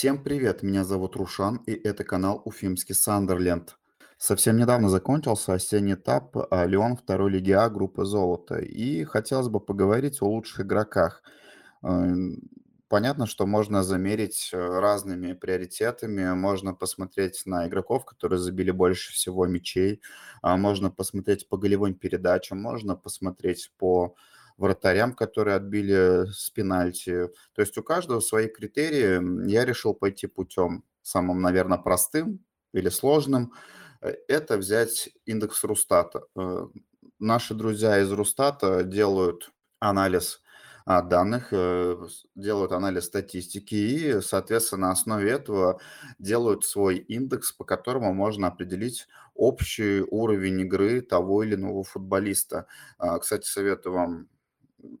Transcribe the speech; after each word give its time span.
Всем 0.00 0.24
привет, 0.24 0.62
меня 0.62 0.82
зовут 0.82 1.14
Рушан, 1.16 1.56
и 1.66 1.72
это 1.72 2.04
канал 2.04 2.40
Уфимский 2.46 2.94
Сандерленд. 2.94 3.76
Совсем 4.16 4.56
недавно 4.56 4.88
закончился 4.88 5.52
осенний 5.52 5.92
этап 5.92 6.38
а, 6.50 6.64
Лион 6.64 6.96
второй 6.96 7.30
лиги 7.32 7.50
А 7.50 7.68
группы 7.68 8.06
«Золото», 8.06 8.60
и 8.60 9.04
хотелось 9.04 9.48
бы 9.48 9.60
поговорить 9.60 10.22
о 10.22 10.24
лучших 10.24 10.62
игроках. 10.62 11.22
Эм, 11.82 12.48
Понятно, 12.88 13.26
что 13.26 13.46
можно 13.46 13.84
замерить 13.84 14.50
э, 14.52 14.56
разными 14.56 15.34
приоритетами, 15.34 16.32
можно 16.32 16.74
посмотреть 16.74 17.42
на 17.44 17.68
игроков, 17.68 18.04
которые 18.04 18.40
забили 18.40 18.72
больше 18.72 19.12
всего 19.12 19.46
мячей, 19.46 20.00
а, 20.42 20.56
можно 20.56 20.90
посмотреть 20.90 21.46
по 21.48 21.56
голевым 21.58 21.94
передачам, 21.94 22.58
можно 22.60 22.96
посмотреть 22.96 23.70
по 23.78 24.16
вратарям, 24.60 25.14
которые 25.14 25.56
отбили 25.56 26.30
с 26.30 26.50
пенальти. 26.50 27.28
То 27.54 27.62
есть 27.62 27.76
у 27.78 27.82
каждого 27.82 28.20
свои 28.20 28.46
критерии. 28.46 29.50
Я 29.50 29.64
решил 29.64 29.94
пойти 29.94 30.26
путем 30.26 30.84
самым, 31.02 31.40
наверное, 31.40 31.78
простым 31.78 32.44
или 32.72 32.90
сложным. 32.90 33.52
Э, 34.02 34.14
это 34.28 34.58
взять 34.58 35.10
индекс 35.24 35.64
Рустата. 35.64 36.22
Э, 36.36 36.66
наши 37.18 37.54
друзья 37.54 37.98
из 38.00 38.12
Рустата 38.12 38.84
делают 38.84 39.50
анализ 39.80 40.42
а, 40.84 41.02
данных, 41.02 41.48
э, 41.52 41.96
делают 42.34 42.72
анализ 42.72 43.04
статистики 43.04 43.74
и, 43.74 44.20
соответственно, 44.20 44.88
на 44.88 44.92
основе 44.92 45.30
этого 45.30 45.80
делают 46.18 46.64
свой 46.64 46.96
индекс, 46.98 47.52
по 47.52 47.64
которому 47.64 48.12
можно 48.12 48.48
определить 48.48 49.06
общий 49.34 50.02
уровень 50.02 50.60
игры 50.60 51.00
того 51.00 51.44
или 51.44 51.54
иного 51.54 51.84
футболиста. 51.84 52.66
А, 52.98 53.18
кстати, 53.18 53.46
советую 53.46 53.94
вам 53.94 54.28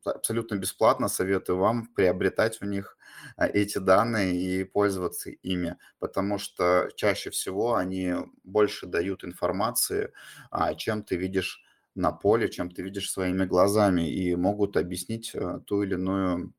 абсолютно 0.04 0.56
бесплатно 0.56 1.08
советую 1.08 1.58
вам 1.58 1.86
приобретать 1.86 2.60
у 2.62 2.66
них 2.66 2.96
а, 3.36 3.46
эти 3.46 3.78
данные 3.78 4.36
и 4.36 4.64
пользоваться 4.64 5.30
ими, 5.30 5.76
потому 5.98 6.38
что 6.38 6.90
чаще 6.96 7.30
всего 7.30 7.74
они 7.74 8.14
больше 8.44 8.86
дают 8.86 9.24
информации, 9.24 10.12
а, 10.50 10.74
чем 10.74 11.02
ты 11.02 11.16
видишь 11.16 11.62
на 11.94 12.12
поле, 12.12 12.48
чем 12.48 12.70
ты 12.70 12.82
видишь 12.82 13.10
своими 13.10 13.44
глазами, 13.44 14.10
и 14.10 14.34
могут 14.36 14.76
объяснить 14.76 15.32
э, 15.34 15.60
ту 15.66 15.82
или 15.82 15.94
иную 15.94 16.54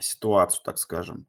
ситуацию, 0.00 0.62
так 0.64 0.78
скажем. 0.78 1.26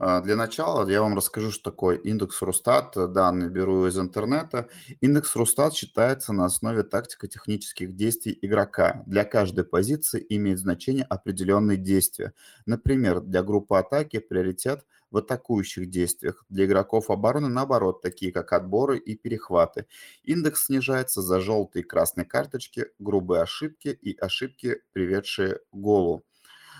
А, 0.00 0.20
для 0.20 0.36
начала 0.36 0.88
я 0.88 1.02
вам 1.02 1.16
расскажу, 1.16 1.50
что 1.50 1.70
такое 1.70 1.96
индекс 1.96 2.40
Рустат. 2.42 2.94
Данные 3.12 3.50
беру 3.50 3.86
из 3.86 3.98
интернета. 3.98 4.68
Индекс 5.00 5.34
Рустат 5.34 5.74
считается 5.74 6.32
на 6.32 6.44
основе 6.44 6.84
тактико-технических 6.84 7.96
действий 7.96 8.38
игрока. 8.40 9.02
Для 9.06 9.24
каждой 9.24 9.64
позиции 9.64 10.24
имеет 10.28 10.60
значение 10.60 11.04
определенные 11.04 11.76
действия. 11.78 12.32
Например, 12.64 13.20
для 13.20 13.42
группы 13.42 13.76
атаки 13.76 14.20
приоритет 14.20 14.86
в 15.10 15.16
атакующих 15.16 15.90
действиях. 15.90 16.44
Для 16.48 16.66
игроков 16.66 17.10
обороны 17.10 17.48
наоборот, 17.48 18.00
такие 18.00 18.30
как 18.30 18.52
отборы 18.52 18.98
и 18.98 19.16
перехваты. 19.16 19.86
Индекс 20.22 20.66
снижается 20.66 21.22
за 21.22 21.40
желтые 21.40 21.82
и 21.82 21.86
красные 21.86 22.24
карточки, 22.24 22.86
грубые 23.00 23.42
ошибки 23.42 23.88
и 23.88 24.16
ошибки, 24.16 24.82
приведшие 24.92 25.56
к 25.56 25.60
голу. 25.72 26.24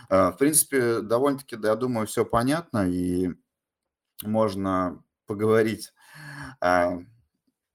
А, 0.08 0.32
в 0.32 0.36
принципе, 0.38 1.00
довольно-таки, 1.00 1.56
я 1.62 1.74
думаю, 1.76 2.06
все 2.06 2.24
понятно, 2.24 2.88
и 2.88 3.30
можно 4.24 5.02
поговорить 5.26 5.92
а, 6.60 6.98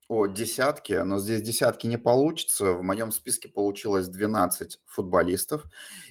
о 0.08 0.28
десятке, 0.28 1.04
но 1.04 1.20
здесь 1.20 1.42
десятки 1.42 1.88
не 1.88 1.98
получится. 1.98 2.74
В 2.74 2.84
моем 2.84 3.12
списке 3.12 3.50
получилось 3.50 4.08
12 4.08 4.80
футболистов, 4.86 5.66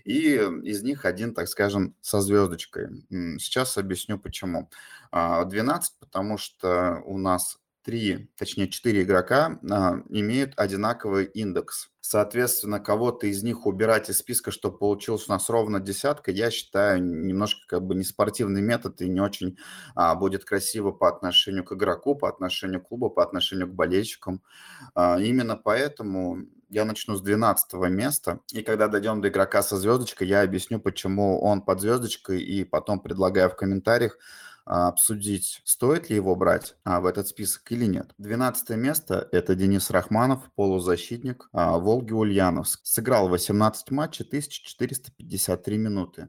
и 0.05 0.34
из 0.34 0.83
них 0.83 1.05
один, 1.05 1.34
так 1.34 1.48
скажем, 1.48 1.95
со 2.00 2.20
звездочкой. 2.20 3.05
Сейчас 3.39 3.77
объясню 3.77 4.19
почему. 4.19 4.70
12, 5.12 5.12
а, 5.12 6.04
потому 6.04 6.39
что 6.39 7.03
у 7.04 7.19
нас 7.19 7.59
три, 7.82 8.31
точнее 8.37 8.69
четыре 8.69 9.03
игрока 9.03 9.59
а, 9.70 10.03
имеют 10.09 10.54
одинаковый 10.56 11.26
индекс. 11.26 11.88
Соответственно, 12.00 12.81
кого-то 12.81 13.26
из 13.26 13.43
них 13.43 13.65
убирать 13.65 14.10
из 14.10 14.19
списка, 14.19 14.50
чтобы 14.50 14.78
получилось 14.78 15.28
у 15.28 15.32
нас 15.32 15.48
ровно 15.48 15.78
десятка, 15.81 16.31
я 16.31 16.50
считаю 16.50 17.03
немножко 17.03 17.60
как 17.69 17.87
бы 17.87 17.94
неспортивный 17.94 18.60
метод 18.60 19.00
и 19.03 19.09
не 19.09 19.21
очень 19.21 19.56
а, 19.94 20.15
будет 20.15 20.44
красиво 20.44 20.92
по 20.92 21.09
отношению 21.09 21.65
к 21.65 21.72
игроку, 21.72 22.15
по 22.15 22.28
отношению 22.28 22.81
к 22.81 22.88
клубу, 22.88 23.10
по 23.10 23.22
отношению 23.22 23.69
к 23.69 23.75
болельщикам. 23.75 24.42
А, 24.94 25.21
именно 25.21 25.56
поэтому 25.56 26.47
я 26.69 26.84
начну 26.84 27.16
с 27.16 27.21
12 27.21 27.75
места, 27.91 28.41
и 28.50 28.62
когда 28.62 28.88
дойдем 28.88 29.21
до 29.21 29.28
игрока 29.28 29.62
со 29.62 29.76
звездочкой, 29.76 30.26
я 30.26 30.41
объясню, 30.41 30.81
почему 30.81 31.41
он 31.41 31.62
под 31.62 31.81
звездочкой, 31.81 32.42
и 32.42 32.65
потом 32.65 33.00
предлагаю 33.00 33.50
в 33.50 33.56
комментариях 33.56 34.16
обсудить, 34.65 35.61
стоит 35.65 36.11
ли 36.11 36.17
его 36.17 36.34
брать 36.34 36.77
а, 36.84 37.00
в 37.00 37.06
этот 37.06 37.28
список 37.28 37.71
или 37.73 37.87
нет. 37.87 38.12
Двенадцатое 38.19 38.77
место– 38.77 39.28
это 39.33 39.55
Денис 39.55 39.91
Рахманов, 39.91 40.50
полузащитник 40.55 41.49
а, 41.53 41.78
Волги 41.78 42.12
Ульяновск. 42.12 42.81
Сыграл 42.84 43.28
18 43.28 43.91
матчей, 43.91 44.25
1453 44.25 45.78
минуты. 45.78 46.28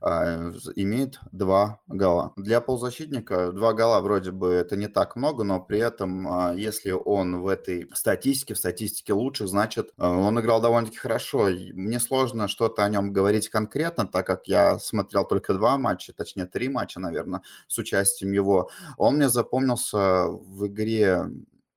А, 0.00 0.52
имеет 0.76 1.18
два 1.32 1.80
гола. 1.86 2.32
Для 2.36 2.60
полузащитника 2.60 3.52
два 3.52 3.72
гола 3.72 4.00
вроде 4.00 4.30
бы 4.30 4.52
это 4.52 4.76
не 4.76 4.88
так 4.88 5.16
много, 5.16 5.44
но 5.44 5.60
при 5.60 5.78
этом, 5.78 6.28
а, 6.28 6.54
если 6.54 6.90
он 6.90 7.40
в 7.40 7.48
этой 7.48 7.88
статистике, 7.94 8.54
в 8.54 8.58
статистике 8.58 9.14
лучше, 9.14 9.46
значит, 9.46 9.92
а, 9.96 10.10
он 10.10 10.38
играл 10.38 10.60
довольно-таки 10.60 10.98
хорошо. 10.98 11.48
Мне 11.72 11.98
сложно 12.00 12.48
что-то 12.48 12.84
о 12.84 12.88
нем 12.88 13.12
говорить 13.12 13.48
конкретно, 13.48 14.06
так 14.06 14.26
как 14.26 14.46
я 14.46 14.78
смотрел 14.78 15.24
только 15.24 15.54
два 15.54 15.78
матча, 15.78 16.12
точнее 16.12 16.46
три 16.46 16.68
матча, 16.68 17.00
наверное, 17.00 17.42
с 17.66 17.78
участием 17.78 18.32
его. 18.32 18.70
Он 18.98 19.16
мне 19.16 19.28
запомнился 19.28 20.26
в 20.28 20.66
игре 20.66 21.26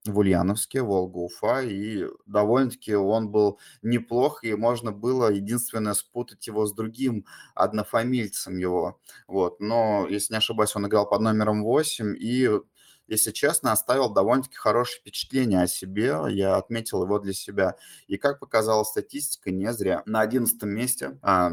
в 0.06 0.18
Ульяновске, 0.18 0.82
Волга-Уфа, 0.82 1.62
и 1.62 2.06
довольно-таки 2.26 2.94
он 2.94 3.30
был 3.30 3.58
неплох, 3.82 4.44
и 4.44 4.54
можно 4.54 4.92
было 4.92 5.30
единственное 5.30 5.94
спутать 5.94 6.46
его 6.46 6.66
с 6.66 6.74
другим 6.74 7.26
однофамильцем 7.54 8.56
его. 8.56 8.98
Вот. 9.26 9.60
Но, 9.60 10.06
если 10.08 10.34
не 10.34 10.38
ошибаюсь, 10.38 10.74
он 10.74 10.86
играл 10.86 11.08
под 11.08 11.20
номером 11.20 11.64
8, 11.64 12.16
и 12.18 12.48
если 13.06 13.32
честно, 13.32 13.72
оставил 13.72 14.08
довольно-таки 14.10 14.54
хорошее 14.54 15.00
впечатление 15.00 15.62
о 15.62 15.66
себе. 15.66 16.16
Я 16.28 16.56
отметил 16.56 17.02
его 17.02 17.18
для 17.18 17.32
себя. 17.32 17.74
И 18.06 18.18
как 18.18 18.38
показала 18.38 18.84
статистика, 18.84 19.50
не 19.50 19.72
зря. 19.72 20.04
На 20.06 20.20
11 20.20 20.62
месте 20.62 21.18
а, 21.20 21.50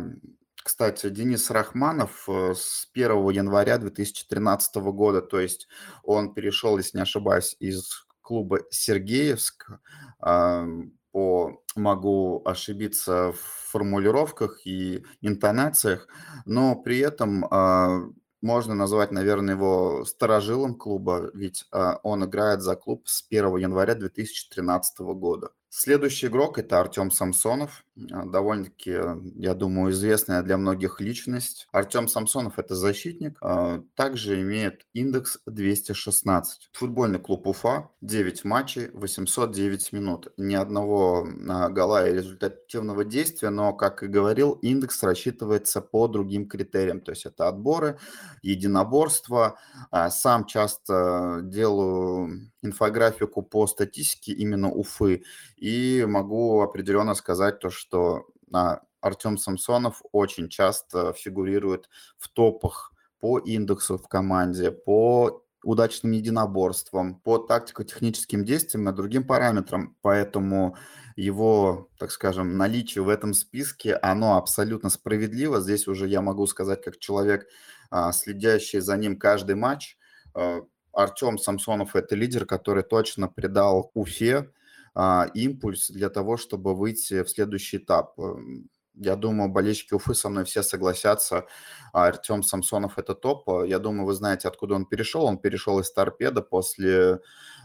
кстати, 0.67 1.09
Денис 1.09 1.49
Рахманов 1.49 2.25
э, 2.27 2.53
с 2.53 2.89
1 2.93 3.29
января 3.29 3.77
2013 3.77 4.75
года, 4.75 5.21
то 5.21 5.39
есть 5.39 5.69
он 6.03 6.33
перешел, 6.33 6.77
если 6.77 6.97
не 6.97 7.03
ошибаюсь, 7.03 7.55
из 7.59 8.05
клуба 8.27 8.59
Сергеевск. 8.69 9.71
По, 10.19 11.63
могу 11.75 12.41
ошибиться 12.45 13.31
в 13.31 13.39
формулировках 13.71 14.67
и 14.67 15.03
интонациях, 15.21 16.07
но 16.45 16.75
при 16.75 16.99
этом 16.99 17.45
а, 17.49 18.01
можно 18.41 18.75
назвать, 18.75 19.11
наверное, 19.11 19.55
его 19.55 20.03
старожилом 20.05 20.75
клуба, 20.75 21.31
ведь 21.33 21.65
а, 21.71 21.99
он 22.03 22.25
играет 22.25 22.61
за 22.61 22.75
клуб 22.75 23.07
с 23.07 23.25
1 23.29 23.55
января 23.55 23.95
2013 23.95 24.99
года. 24.99 25.51
Следующий 25.69 26.27
игрок– 26.27 26.59
это 26.59 26.79
Артем 26.79 27.09
Самсонов. 27.09 27.85
А, 28.11 28.25
довольно-таки, 28.25 28.99
я 29.35 29.53
думаю, 29.53 29.91
известная 29.91 30.43
для 30.43 30.57
многих 30.57 31.01
личность. 31.01 31.67
Артем 31.71 32.07
Самсонов– 32.07 32.59
это 32.59 32.75
защитник. 32.75 33.37
А, 33.41 33.81
также 33.95 34.41
имеет 34.41 34.85
индекс 34.93 35.39
216. 35.45 36.69
Футбольный 36.73 37.19
клуб 37.19 37.47
Уфа. 37.47 37.89
9 38.01 38.45
матчей, 38.45 38.89
809 38.93 39.93
минут. 39.93 40.31
Ни 40.37 40.55
одного 40.55 41.27
а, 41.49 41.69
гола 41.69 42.07
и 42.07 42.13
результативного 42.13 43.03
действия, 43.03 43.49
но, 43.49 43.73
как 43.73 44.03
и 44.03 44.07
говорил, 44.07 44.53
индекс 44.61 45.01
рассчитывается 45.03 45.81
по 45.81 46.07
другим 46.07 46.47
критериям. 46.47 47.01
То 47.01 47.11
есть 47.11 47.25
это 47.25 47.47
отборы, 47.47 47.97
единоборства. 48.41 49.57
Сам 50.09 50.45
часто 50.45 51.39
делаю 51.43 52.51
инфографику 52.61 53.41
по 53.41 53.65
статистике 53.67 54.33
именно 54.33 54.69
Уфы. 54.71 55.23
И 55.55 56.05
могу 56.07 56.61
определенно 56.61 57.15
сказать 57.15 57.59
то, 57.59 57.69
что 57.69 57.86
а, 57.93 58.81
Артем 59.01 59.37
Самсонов 59.37 60.01
очень 60.11 60.49
часто 60.49 61.13
фигурирует 61.13 61.89
в 62.17 62.29
топах 62.29 62.93
по 63.19 63.39
индексу 63.39 63.97
в 63.97 64.07
команде, 64.07 64.71
по 64.71 65.43
удачным 65.63 66.11
единоборствам, 66.11 67.15
по 67.15 67.39
тактико-техническим 67.39 68.45
действиям 68.45 68.87
и 68.89 68.93
другим 68.93 69.25
параметрам. 69.25 69.95
Поэтому 70.01 70.77
его, 71.15 71.89
так 71.97 72.11
скажем, 72.11 72.57
наличие 72.57 73.03
в 73.03 73.09
этом 73.09 73.33
списке, 73.33 73.95
оно 73.95 74.37
абсолютно 74.37 74.89
справедливо. 74.89 75.59
Здесь 75.59 75.87
уже 75.87 76.07
я 76.07 76.21
могу 76.21 76.45
сказать, 76.47 76.83
как 76.83 76.99
человек, 76.99 77.47
а, 77.89 78.11
следящий 78.11 78.79
за 78.79 78.95
ним 78.97 79.17
каждый 79.17 79.55
матч, 79.55 79.97
а, 80.33 80.61
Артем 80.93 81.37
Самсонов– 81.37 81.95
это 81.95 82.15
лидер, 82.15 82.45
который 82.45 82.83
точно 82.83 83.27
придал 83.27 83.91
Уфе 83.93 84.51
импульс 85.35 85.89
для 85.91 86.09
того, 86.09 86.37
чтобы 86.37 86.75
выйти 86.75 87.23
в 87.23 87.29
следующий 87.29 87.77
этап. 87.77 88.17
Я 88.99 89.15
думаю, 89.15 89.49
болельщики 89.49 89.93
Уфы 89.93 90.13
со 90.13 90.29
мной 90.29 90.45
все 90.45 90.63
согласятся. 90.63 91.45
Артем 91.93 92.43
Самсонов– 92.43 92.97
это 92.97 93.15
топ. 93.15 93.47
Я 93.65 93.79
думаю, 93.79 94.05
вы 94.05 94.13
знаете, 94.13 94.47
откуда 94.47 94.75
он 94.75 94.85
перешел. 94.85 95.25
Он 95.25 95.37
перешел 95.37 95.79
из 95.79 95.91
«Торпеда» 95.91 96.41
после 96.41 97.19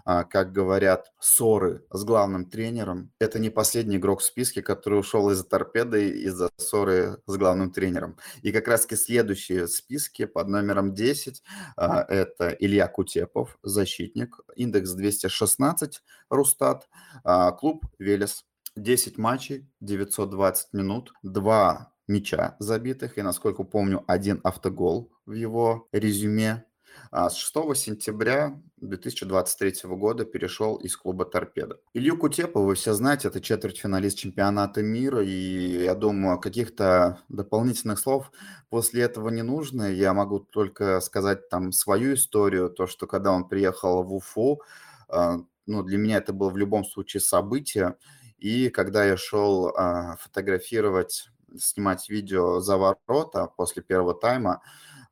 а, 0.04 0.24
как 0.24 0.52
говорят, 0.52 1.12
ссоры 1.20 1.84
с 1.90 2.04
главным 2.04 2.46
тренером. 2.46 3.12
Это 3.20 3.38
не 3.38 3.50
последний 3.50 3.96
игрок 3.96 4.20
в 4.20 4.24
списке, 4.24 4.60
который 4.60 4.98
ушел 4.98 5.30
из-за 5.30 5.44
торпеды 5.44 6.10
из-за 6.10 6.50
ссоры 6.56 7.20
с 7.26 7.36
главным 7.36 7.70
тренером. 7.70 8.16
И 8.42 8.50
как 8.50 8.66
раз-таки 8.66 8.96
следующие 8.96 9.68
списки 9.68 10.24
под 10.24 10.48
номером 10.48 10.94
10 10.94 11.42
а, 11.76 12.04
это 12.08 12.48
Илья 12.48 12.88
Кутепов, 12.88 13.58
защитник, 13.62 14.40
индекс 14.56 14.90
216, 14.90 16.02
Рустат, 16.30 16.88
а, 17.22 17.52
клуб 17.52 17.84
Велес. 17.98 18.44
10 18.76 19.18
матчей, 19.18 19.68
920 19.80 20.72
минут, 20.72 21.12
2 21.22 21.92
мяча 22.08 22.56
забитых, 22.58 23.18
и, 23.18 23.22
насколько 23.22 23.64
помню, 23.64 24.04
один 24.06 24.40
автогол 24.44 25.12
в 25.26 25.32
его 25.32 25.88
резюме. 25.92 26.64
А 27.10 27.30
с 27.30 27.36
6 27.36 27.76
сентября 27.76 28.60
2023 28.78 29.88
года 29.96 30.24
перешел 30.24 30.76
из 30.76 30.96
клуба 30.96 31.24
«Торпеда». 31.24 31.78
Илью 31.94 32.18
Кутепа, 32.18 32.60
вы 32.60 32.74
все 32.74 32.92
знаете, 32.94 33.28
это 33.28 33.40
четвертьфиналист 33.40 34.18
чемпионата 34.18 34.82
мира, 34.82 35.22
и 35.22 35.84
я 35.84 35.94
думаю, 35.94 36.38
каких-то 36.38 37.20
дополнительных 37.28 37.98
слов 37.98 38.30
после 38.70 39.02
этого 39.02 39.28
не 39.30 39.42
нужно. 39.42 39.90
Я 39.90 40.12
могу 40.14 40.40
только 40.40 41.00
сказать 41.00 41.48
там 41.48 41.72
свою 41.72 42.14
историю, 42.14 42.70
то, 42.70 42.86
что 42.86 43.06
когда 43.06 43.32
он 43.32 43.48
приехал 43.48 44.02
в 44.02 44.14
Уфу, 44.14 44.62
а, 45.08 45.38
ну, 45.66 45.82
для 45.82 45.98
меня 45.98 46.16
это 46.18 46.32
было 46.32 46.50
в 46.50 46.56
любом 46.56 46.84
случае 46.84 47.20
событие, 47.20 47.96
и 48.42 48.70
когда 48.70 49.04
я 49.04 49.16
шел 49.16 49.68
а, 49.68 50.16
фотографировать, 50.16 51.28
снимать 51.56 52.08
видео 52.08 52.60
за 52.60 52.76
ворота 52.76 53.46
после 53.56 53.82
первого 53.82 54.14
тайма, 54.14 54.62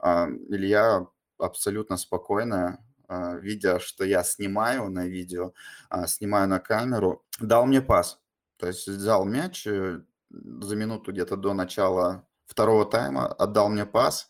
Илья 0.03 1.06
абсолютно 1.38 1.97
спокойно, 1.97 2.79
а, 3.09 3.35
видя, 3.35 3.81
что 3.81 4.05
я 4.05 4.23
снимаю 4.23 4.88
на 4.88 5.06
видео, 5.06 5.53
а, 5.88 6.06
снимаю 6.06 6.49
на 6.49 6.61
камеру, 6.61 7.25
дал 7.41 7.67
мне 7.67 7.82
пас. 7.82 8.21
То 8.56 8.69
есть 8.69 8.87
взял 8.87 9.25
мяч 9.25 9.67
э, 9.67 10.00
за 10.31 10.77
минуту 10.77 11.12
где-то 11.12 11.37
до 11.37 11.55
начала 11.55 12.27
второго 12.47 12.85
тайма, 12.85 13.27
отдал 13.27 13.69
мне 13.69 13.87
пас. 13.87 14.29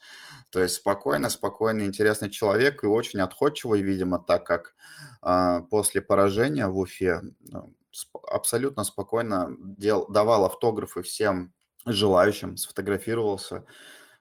То 0.50 0.60
есть 0.60 0.76
спокойно, 0.76 1.28
спокойный, 1.28 1.86
интересный 1.86 2.30
человек 2.30 2.82
и 2.82 2.86
очень 2.86 3.20
отходчивый, 3.20 3.82
видимо, 3.82 4.18
так 4.18 4.46
как 4.46 4.74
э, 5.22 5.60
после 5.70 6.00
поражения 6.00 6.66
в 6.66 6.78
Уфе 6.78 7.20
ну, 7.40 7.74
абсолютно 8.28 8.84
спокойно 8.84 9.56
дел, 9.58 10.06
давал 10.08 10.44
автографы 10.44 11.02
всем 11.02 11.52
желающим, 11.86 12.56
сфотографировался. 12.56 13.64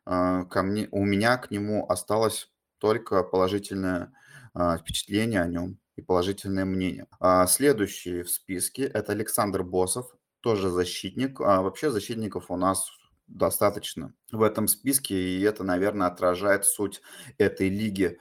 Э, 0.06 0.46
ко 0.50 0.64
мне, 0.64 0.88
у 0.92 1.04
меня 1.06 1.38
к 1.38 1.52
нему 1.52 1.86
осталось 1.90 2.52
только 2.80 3.24
положительное 3.24 4.14
а, 4.54 4.78
впечатление 4.78 5.42
о 5.42 5.48
нем 5.48 5.78
и 5.96 6.02
положительное 6.02 6.66
мнение. 6.66 7.08
А, 7.20 7.46
следующий 7.48 8.24
в 8.24 8.30
списке– 8.30 8.84
это 8.84 9.12
Александр 9.12 9.64
Босов, 9.64 10.16
тоже 10.42 10.70
защитник. 10.70 11.40
А 11.42 11.62
вообще 11.62 11.92
защитников 11.92 12.50
у 12.50 12.56
нас 12.56 12.90
достаточно 13.28 14.14
в 14.32 14.42
этом 14.42 14.68
списке, 14.68 15.16
и 15.16 15.42
это, 15.42 15.64
наверное, 15.64 16.08
отражает 16.08 16.66
суть 16.66 17.02
этой 17.38 17.70
лиги. 17.70 18.20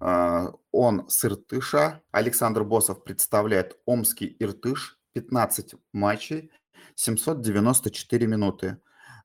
А, 0.00 0.52
он 0.72 1.08
с 1.08 1.24
Иртыша. 1.24 2.02
Александр 2.12 2.64
Босов 2.64 3.04
представляет 3.04 3.76
Омский 3.86 4.36
Иртыш. 4.38 4.98
15 5.14 5.74
матчей, 5.92 6.52
794 6.94 8.26
минуты. 8.26 8.78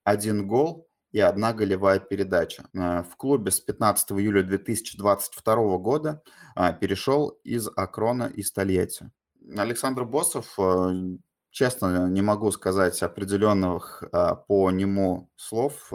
Один 0.03 0.47
гол, 0.47 0.89
и 1.11 1.19
одна 1.19 1.53
голевая 1.53 1.99
передача. 1.99 2.65
Э, 2.73 3.03
в 3.03 3.15
клубе 3.15 3.51
с 3.51 3.59
15 3.59 4.11
июля 4.13 4.43
2022 4.43 5.77
года 5.77 6.23
а, 6.55 6.73
перешел 6.73 7.29
из 7.43 7.69
Акрона 7.75 8.23
из 8.23 8.51
Тольятти. 8.51 9.11
Александр 9.55 10.05
Босов, 10.05 10.57
честно, 11.51 12.07
не 12.07 12.21
могу 12.21 12.49
сказать 12.51 13.01
определенных 13.03 14.03
а, 14.11 14.35
по 14.35 14.71
нему 14.71 15.29
слов. 15.35 15.91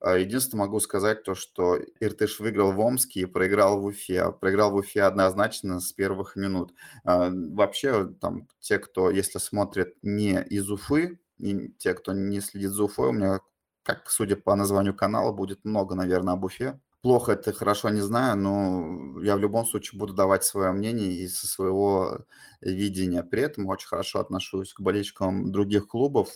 А, 0.00 0.16
единственное 0.16 0.66
могу 0.66 0.80
сказать 0.80 1.22
то, 1.22 1.34
что 1.34 1.78
Иртыш 2.00 2.40
выиграл 2.40 2.72
в 2.72 2.80
Омске 2.80 3.20
и 3.20 3.26
проиграл 3.26 3.80
в 3.80 3.86
Уфе. 3.86 4.32
Проиграл 4.32 4.70
в 4.70 4.76
Уфе 4.76 5.02
однозначно 5.02 5.80
с 5.80 5.92
первых 5.92 6.36
минут. 6.36 6.72
Вообще, 7.04 8.06
там, 8.20 8.48
те, 8.60 8.78
кто, 8.78 9.10
если 9.10 9.38
смотрит 9.38 9.96
не 10.02 10.42
из 10.42 10.70
Уфы, 10.70 11.18
и 11.38 11.68
те, 11.78 11.94
кто 11.94 12.12
не 12.12 12.40
следит 12.40 12.70
за 12.70 12.84
Уфой, 12.84 13.08
у 13.08 13.12
меня 13.12 13.40
как, 13.82 14.10
судя 14.10 14.36
по 14.36 14.54
названию 14.54 14.94
канала, 14.94 15.32
будет 15.32 15.64
много, 15.64 15.94
наверное, 15.94 16.34
об 16.34 16.44
Уфе. 16.44 16.78
Плохо 17.00 17.32
это, 17.32 17.52
хорошо 17.52 17.90
не 17.90 18.00
знаю, 18.00 18.36
но 18.36 19.22
я 19.22 19.36
в 19.36 19.38
любом 19.38 19.64
случае 19.64 19.98
буду 19.98 20.14
давать 20.14 20.44
свое 20.44 20.72
мнение 20.72 21.12
и 21.12 21.28
со 21.28 21.46
своего 21.46 22.26
видения. 22.60 23.22
При 23.22 23.42
этом 23.42 23.66
очень 23.68 23.86
хорошо 23.86 24.18
отношусь 24.18 24.74
к 24.74 24.80
болельщикам 24.80 25.52
других 25.52 25.86
клубов. 25.86 26.28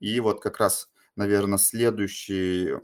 И 0.00 0.18
вот 0.20 0.40
как 0.40 0.58
раз, 0.58 0.88
наверное, 1.18 1.58
следующий 1.58 2.74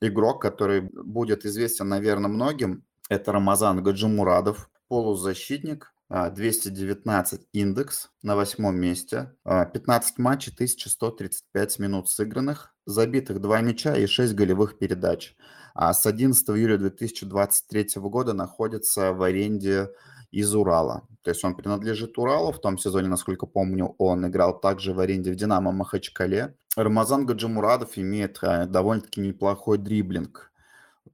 игрок, 0.00 0.42
который 0.42 0.82
будет 0.82 1.46
известен, 1.46 1.88
наверное, 1.88 2.28
многим, 2.28 2.84
это 3.08 3.32
Рамазан 3.32 3.82
Гаджимурадов, 3.82 4.68
полузащитник, 4.88 5.92
219 6.08 7.40
а, 7.40 7.44
индекс 7.52 8.10
на 8.22 8.36
восьмом 8.36 8.76
месте, 8.76 9.32
15 9.44 10.14
а, 10.18 10.22
матчей, 10.22 10.52
1135 10.52 11.78
минут 11.78 12.10
сыгранных, 12.10 12.74
забитых 12.84 13.40
2 13.40 13.60
мяча 13.62 13.96
и 13.96 14.06
6 14.06 14.34
голевых 14.34 14.78
передач. 14.78 15.34
А 15.74 15.92
с 15.92 16.06
11 16.06 16.48
июля 16.50 16.78
2023 16.78 17.88
года 17.96 18.32
находится 18.32 19.12
в 19.12 19.22
аренде 19.22 19.90
из 20.30 20.54
Урала. 20.54 21.02
То 21.22 21.30
есть 21.30 21.44
он 21.44 21.54
принадлежит 21.54 22.18
Уралу. 22.18 22.52
В 22.52 22.60
том 22.60 22.78
сезоне, 22.78 23.08
насколько 23.08 23.46
помню, 23.46 23.94
он 23.98 24.26
играл 24.26 24.58
также 24.58 24.92
в 24.92 25.00
аренде 25.00 25.32
в 25.32 25.36
«Динамо» 25.36 25.72
Махачкале. 25.72 26.54
Рамазан 26.76 27.26
Гаджимурадов 27.26 27.96
имеет 27.98 28.38
а, 28.42 28.66
довольно-таки 28.66 29.20
неплохой 29.20 29.78
дриблинг. 29.78 30.52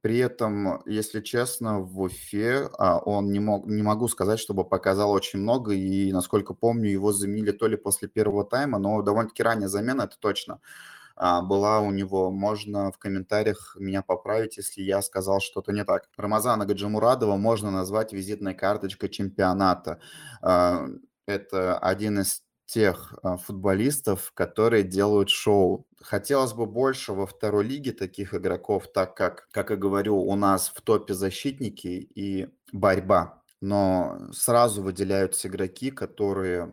При 0.01 0.19
этом, 0.19 0.83
если 0.87 1.21
честно, 1.21 1.79
в 1.79 2.01
Уфе 2.01 2.69
а, 2.79 2.99
он 2.99 3.31
не, 3.31 3.39
мог, 3.39 3.67
не 3.67 3.83
могу 3.83 4.09
сказать, 4.09 4.41
чтобы 4.41 4.65
показал 4.65 5.13
очень 5.13 5.39
много, 5.39 5.73
и, 5.73 6.13
насколько 6.13 6.55
помню, 6.55 6.91
его 6.91 7.13
заменили 7.13 7.53
то 7.53 7.69
ли 7.69 7.77
после 7.77 8.09
первого 8.09 8.45
тайма, 8.45 8.79
но 8.79 9.01
довольно-таки 9.03 9.43
ранняя 9.43 9.69
замена, 9.69 10.03
это 10.03 10.17
точно 10.19 10.59
была 11.43 11.81
у 11.81 11.93
него. 11.93 12.31
Можно 12.31 12.91
в 12.91 12.99
комментариях 12.99 13.77
меня 13.79 14.03
поправить, 14.03 14.57
если 14.57 14.83
я 14.83 15.03
сказал 15.03 15.41
что-то 15.41 15.73
не 15.73 15.85
так. 15.85 16.09
Рамазана 16.17 16.67
Гаджимурадова 16.67 17.37
можно 17.37 17.71
назвать 17.71 18.13
визитной 18.13 18.55
карточкой 18.55 19.09
чемпионата. 19.09 20.01
А, 20.43 20.89
это 21.27 21.79
один 21.79 22.21
из 22.21 22.43
тех 22.67 23.15
а, 23.23 23.37
футболистов, 23.37 24.33
которые 24.35 24.83
делают 24.83 25.29
шоу. 25.31 25.87
Хотелось 26.01 26.55
бы 26.55 26.67
больше 26.67 27.13
во 27.13 27.27
второй 27.27 27.65
лиге 27.65 27.93
таких 27.93 28.35
игроков, 28.35 28.91
так 28.93 29.15
как, 29.15 29.49
как 29.53 29.71
я 29.71 29.77
говорю, 29.77 30.17
у 30.19 30.35
нас 30.35 30.73
в 30.75 30.81
топе 30.81 31.15
защитники 31.15 31.87
и 31.87 32.49
борьба. 32.73 33.43
Но 33.61 34.19
сразу 34.33 34.83
выделяются 34.83 35.47
игроки, 35.47 35.93
которые, 35.93 36.73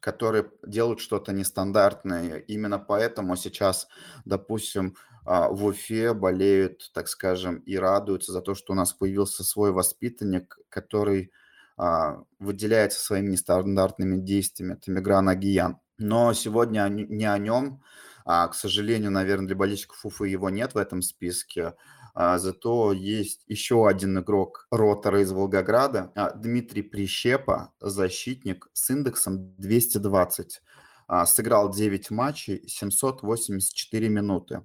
которые 0.00 0.50
делают 0.66 1.00
что-то 1.00 1.32
нестандартное. 1.32 2.38
Именно 2.38 2.78
поэтому 2.78 3.36
сейчас, 3.36 3.88
допустим, 4.24 4.96
а, 5.24 5.48
в 5.48 5.64
Уфе 5.64 6.14
болеют, 6.14 6.90
так 6.92 7.08
скажем, 7.08 7.56
и 7.58 7.76
радуются 7.76 8.32
за 8.32 8.40
то, 8.40 8.54
что 8.54 8.72
у 8.72 8.76
нас 8.76 8.92
появился 8.92 9.44
свой 9.44 9.72
воспитанник, 9.72 10.58
который 10.68 11.32
а, 11.76 12.22
выделяется 12.38 13.00
своими 13.00 13.32
нестандартными 13.32 14.18
действиями. 14.20 14.74
Это 14.74 14.90
Мигран 14.90 15.28
Агиян. 15.28 15.78
Но 15.98 16.32
сегодня 16.32 16.88
не 16.88 17.24
о 17.24 17.38
нем. 17.38 17.82
А, 18.24 18.48
к 18.48 18.54
сожалению, 18.54 19.10
наверное, 19.10 19.46
для 19.46 19.56
болельщиков 19.56 20.04
Уфы 20.04 20.28
его 20.28 20.50
нет 20.50 20.74
в 20.74 20.78
этом 20.78 21.02
списке. 21.02 21.74
А, 22.18 22.38
зато 22.38 22.92
есть 22.92 23.44
еще 23.46 23.86
один 23.86 24.18
игрок 24.18 24.66
ротора 24.70 25.20
из 25.20 25.32
Волгограда, 25.32 26.12
а, 26.14 26.30
Дмитрий 26.30 26.80
Прищепа, 26.80 27.74
защитник 27.78 28.70
с 28.72 28.88
индексом 28.88 29.54
220. 29.58 30.62
А, 31.08 31.26
сыграл 31.26 31.70
9 31.70 32.10
матчей, 32.10 32.66
784 32.66 34.08
минуты. 34.08 34.62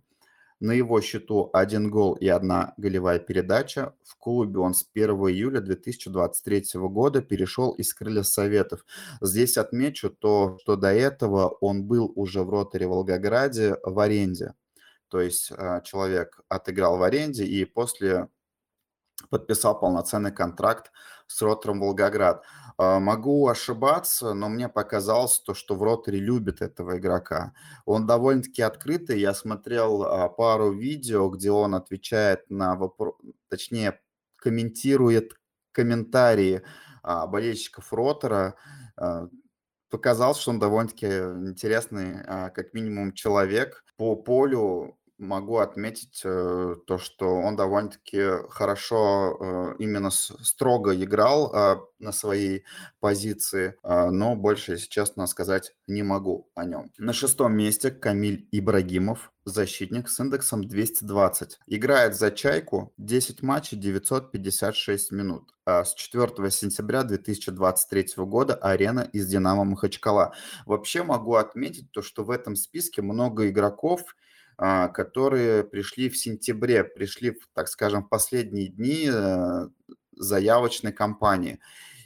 На 0.62 0.72
его 0.72 1.02
счету 1.02 1.50
один 1.52 1.90
гол 1.90 2.14
и 2.14 2.30
одна 2.30 2.74
голевая 2.78 3.20
передача. 3.20 3.96
В 4.06 4.16
клубе 4.16 4.60
он 4.60 4.74
с 4.74 4.88
1 4.94 5.10
июля 5.10 5.60
2023 5.60 6.64
года 6.76 7.22
перешел 7.22 7.72
из 7.72 7.94
Крылья 7.94 8.24
Советов. 8.24 8.86
Здесь 9.20 9.58
отмечу 9.58 10.10
то, 10.10 10.58
что 10.62 10.78
до 10.78 10.94
этого 10.94 11.50
он 11.60 11.84
был 11.84 12.14
уже 12.16 12.44
в 12.44 12.50
роторе 12.50 12.88
Волгограде 12.88 13.76
в 13.84 14.00
аренде. 14.00 14.54
То 15.12 15.20
есть 15.20 15.52
а, 15.52 15.82
человек 15.82 16.40
отыграл 16.48 16.98
в 16.98 17.04
аренде 17.04 17.44
и 17.44 17.66
после 17.66 18.30
подписал 19.30 19.80
полноценный 19.80 20.32
контракт 20.32 20.92
с 21.28 21.42
Ротором 21.42 21.82
Волгоград. 21.82 22.44
А, 22.78 23.00
могу 23.00 23.48
ошибаться, 23.50 24.34
но 24.34 24.48
мне 24.48 24.70
показалось 24.70 25.40
то, 25.40 25.54
что 25.54 25.76
в 25.76 25.84
Роторе 25.84 26.20
любят 26.20 26.62
этого 26.62 26.98
игрока. 26.98 27.54
Он 27.86 28.08
довольно-таки 28.08 28.62
открытый. 28.62 29.20
Я 29.20 29.34
смотрел 29.34 30.04
а, 30.04 30.30
пару 30.30 30.72
видео, 30.72 31.30
где 31.30 31.52
он 31.52 31.76
отвечает 31.76 32.50
на 32.50 32.78
вопрос, 32.78 33.16
точнее, 33.50 34.00
комментирует 34.38 35.34
комментарии 35.74 36.64
болельщиков 37.04 37.92
Ротора. 37.94 38.56
Показалось, 39.90 40.38
что 40.38 40.52
он 40.52 40.60
довольно-таки 40.60 41.08
интересный, 41.08 42.24
как 42.52 42.74
минимум, 42.74 43.14
человек. 43.14 43.84
По 43.98 44.16
полю 44.16 44.98
могу 45.22 45.58
отметить 45.58 46.22
э, 46.26 46.76
то, 46.86 46.98
что 46.98 47.36
он 47.36 47.56
довольно-таки 47.56 48.48
хорошо 48.50 49.38
э, 49.40 49.76
именно 49.80 50.10
строго 50.10 50.96
играл 50.96 51.54
э, 51.54 51.76
на 52.00 52.12
своей 52.12 52.66
позиции, 53.00 53.76
но 53.84 54.36
больше, 54.36 54.74
если 54.74 54.90
честно 54.90 55.28
сказать, 55.28 55.76
не 55.86 56.02
могу 56.02 56.50
о 56.56 56.66
нем. 56.66 56.92
На 56.98 57.14
шестом 57.14 57.56
месте 57.56 57.92
Камиль 57.92 58.48
Ибрагимов, 58.52 59.32
защитник 59.46 60.10
с 60.10 60.20
индексом 60.20 60.68
220. 60.68 61.60
Играет 61.68 62.16
за 62.16 62.32
«Чайку» 62.32 62.92
10 62.98 63.44
матчей, 63.44 63.78
956 63.78 65.12
минут. 65.12 65.54
А 65.66 65.84
с 65.84 65.94
4 65.94 66.50
сентября 66.50 67.04
2023 67.04 68.26
года 68.26 68.56
арена 68.56 69.02
из 69.14 69.28
«Динамо 69.28 69.64
Махачкала». 69.64 70.34
Вообще 70.66 71.04
могу 71.04 71.36
отметить 71.36 71.92
то, 71.92 72.02
что 72.02 72.24
в 72.24 72.32
этом 72.32 72.56
списке 72.56 73.02
много 73.02 73.48
игроков, 73.48 74.02
которые 74.58 75.64
пришли 75.64 76.10
в 76.10 76.18
сентябре, 76.18 76.84
пришли, 76.84 77.38
так 77.54 77.68
скажем, 77.68 78.04
в 78.04 78.10
последние 78.10 78.68
дни 78.68 79.10
э, 79.12 79.68
заявочной 80.16 80.92
кампании. 80.92 81.60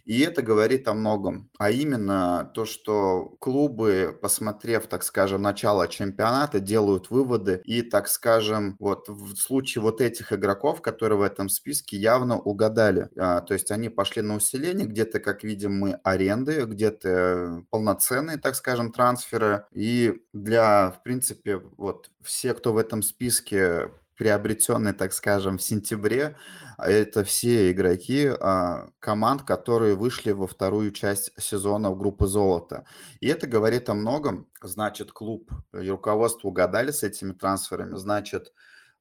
И 0.06 0.22
это 0.22 0.42
говорит 0.42 0.88
о 0.88 0.94
многом, 0.94 1.50
а 1.58 1.72
именно 1.72 2.52
то, 2.54 2.66
что 2.66 3.36
клубы, 3.40 4.18
посмотрев, 4.22 4.88
так 4.88 5.04
скажем, 5.04 5.42
начало 5.42 5.88
чемпионата, 5.88 6.60
делают 6.60 7.10
выводы 7.10 7.62
и, 7.66 7.82
так 7.82 8.08
скажем, 8.08 8.76
вот 8.80 9.10
в 9.10 9.36
случае 9.36 9.82
вот 9.82 10.02
этих 10.02 10.32
игроков, 10.32 10.82
которые 10.82 11.18
в 11.20 11.22
этом 11.24 11.50
списке 11.50 11.98
явно 11.98 12.38
угадали. 12.40 13.10
А, 13.18 13.42
то 13.42 13.54
есть 13.54 13.72
они 13.72 13.90
пошли 13.90 14.22
на 14.22 14.36
усиление, 14.36 14.86
где-то, 14.88 15.20
как 15.20 15.44
видим 15.44 15.74
мы, 15.78 15.94
аренды, 16.04 16.66
где-то 16.66 17.64
полноценные, 17.72 18.38
так 18.38 18.56
скажем, 18.56 18.92
трансферы. 18.92 19.66
И 19.72 20.22
для, 20.34 20.92
в 20.92 21.04
принципе, 21.04 21.58
вот 21.78 22.12
все, 22.22 22.54
кто 22.54 22.74
в 22.74 22.78
этом 22.78 23.02
списке 23.02 23.90
приобретенные, 24.17 24.93
так 24.93 25.13
скажем, 25.13 25.57
в 25.57 25.62
сентябре, 25.62 26.36
а 26.77 26.89
это 26.89 27.24
все 27.24 27.72
игроки 27.72 28.27
а, 28.27 28.89
команд, 29.00 29.43
которые 29.43 29.95
вышли 29.95 30.31
во 30.31 30.48
вторую 30.48 30.91
часть 30.91 31.31
сезона 31.39 31.91
в 31.91 31.98
группы 31.98 32.27
золота. 32.27 32.86
И 33.19 33.27
это 33.27 33.48
говорит 33.48 33.89
о 33.89 33.93
многом. 33.93 34.48
Значит, 34.62 35.12
клуб 35.12 35.51
и 35.74 35.89
руководство 35.89 36.48
угадали 36.48 36.91
с 36.91 37.03
этими 37.03 37.34
трансферами, 37.34 37.95
значит, 37.98 38.51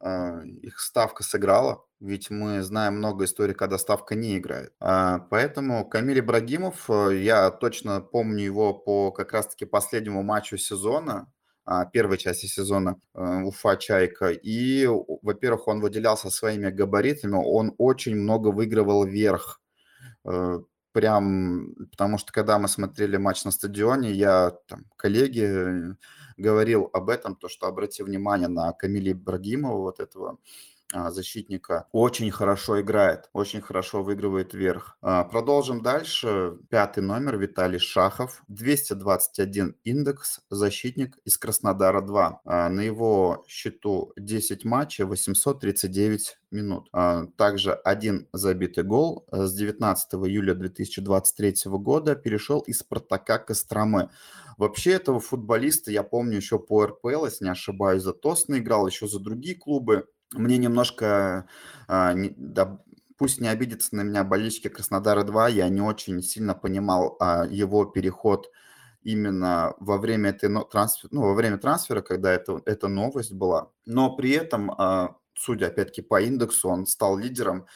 а, 0.01 0.43
их 0.45 0.81
ставка 0.81 1.23
сыграла, 1.23 1.85
ведь 2.01 2.29
мы 2.29 2.63
знаем 2.63 2.97
много 2.99 3.25
историй, 3.25 3.55
когда 3.55 3.79
ставка 3.79 4.15
не 4.15 4.37
играет. 4.37 4.75
А, 4.81 5.21
поэтому 5.31 5.89
Камиль 5.89 6.21
Ибрагимов, 6.21 6.91
э, 6.91 7.23
я 7.23 7.51
точно 7.51 8.01
помню 8.01 8.45
его 8.45 8.75
по 8.75 9.13
как 9.13 9.33
раз-таки 9.33 9.65
последнему 9.65 10.23
матчу 10.23 10.59
сезона, 10.59 11.33
первой 11.93 12.19
части 12.19 12.47
сезона 12.47 12.97
э, 13.15 13.43
Уфа 13.45 13.77
Чайка. 13.77 14.31
И, 14.31 14.87
во-первых, 15.23 15.69
он 15.69 15.81
выделялся 15.81 16.31
своими 16.31 16.71
габаритами, 16.71 17.37
он 17.37 17.75
очень 17.79 18.17
много 18.17 18.49
выигрывал 18.49 19.05
вверх. 19.05 19.61
Э, 20.25 20.61
прям, 20.93 21.75
потому 21.91 22.19
что 22.19 22.33
когда 22.33 22.59
мы 22.59 22.69
смотрели 22.69 23.17
матч 23.17 23.45
на 23.45 23.51
стадионе, 23.51 24.13
я 24.13 24.53
там, 24.69 24.85
коллеге 24.97 25.97
говорил 26.37 26.91
об 26.93 27.11
этом, 27.11 27.37
то, 27.37 27.49
что 27.49 27.67
обрати 27.67 28.03
внимание 28.03 28.49
на 28.49 28.73
Камиле 28.73 29.13
Ибрагимова, 29.13 29.79
вот 29.79 30.01
этого 30.01 30.31
а, 30.33 30.37
защитника 30.93 31.87
очень 31.93 32.31
хорошо 32.31 32.81
играет, 32.81 33.29
очень 33.33 33.61
хорошо 33.61 34.03
выигрывает 34.03 34.55
вверх. 34.55 34.97
А, 35.01 35.25
продолжим 35.25 35.83
дальше. 35.83 36.59
Пятый 36.71 37.03
номер 37.03 37.39
Виталий 37.39 37.79
Шахов. 37.79 38.43
221 38.49 39.77
индекс, 39.85 40.41
защитник 40.51 41.19
из 41.25 41.39
Краснодара 41.39 42.01
2. 42.01 42.41
А, 42.45 42.69
на 42.69 42.81
его 42.81 43.45
счету 43.49 44.13
10 44.17 44.65
матчей, 44.65 45.05
839 45.05 46.39
минут. 46.51 46.89
Также 47.37 47.73
один 47.73 48.29
забитый 48.33 48.85
гол 48.85 49.27
с 49.33 49.53
19 49.55 50.15
июля 50.27 50.55
2023 50.55 51.55
года 51.67 52.15
перешел 52.15 52.61
из 52.61 52.79
Спартака 52.79 53.39
Костромы. 53.39 54.11
Вообще 54.57 54.93
этого 54.93 55.19
футболиста 55.19 55.91
я 55.91 56.05
помню 56.05 56.37
еще 56.37 56.61
по 56.61 56.87
РПЛ, 56.87 57.25
если 57.25 57.45
не 57.45 57.51
ошибаюсь, 57.51 58.03
за 58.03 58.13
Тосна 58.13 58.59
играл, 58.59 58.87
еще 58.87 59.09
за 59.09 59.19
другие 59.19 59.57
клубы 59.57 60.07
мне 60.39 60.59
немножко, 60.59 61.49
а, 61.89 62.15
да, 62.17 62.81
пусть 63.17 63.41
не 63.41 63.49
обидятся 63.49 63.97
на 63.97 64.03
меня 64.03 64.25
болельщики 64.25 64.69
Краснодара-2, 64.69 65.51
я 65.53 65.69
не 65.69 65.81
очень 65.81 66.23
сильно 66.23 66.55
понимал 66.55 67.17
а, 67.21 67.47
его 67.47 67.85
переход 67.85 68.51
именно 69.03 69.75
во 69.81 69.99
время 69.99 70.31
этой 70.31 70.49
но, 70.49 70.63
трансфер, 70.65 71.11
ну, 71.13 71.23
во 71.23 71.35
время 71.35 71.59
трансфера, 71.59 72.01
когда 72.03 72.33
это, 72.33 72.61
эта 72.67 72.89
новость 72.89 73.33
была. 73.33 73.71
Но 73.87 74.17
при 74.17 74.31
этом, 74.33 74.71
а, 74.73 75.17
судя 75.35 75.67
опять-таки 75.69 76.03
по 76.03 76.21
индексу, 76.21 76.69
он 76.69 76.87
стал 76.87 77.19
лидером. 77.19 77.67